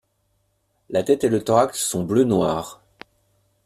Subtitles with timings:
[0.89, 2.81] La tête et le thorax sont bleu-noir.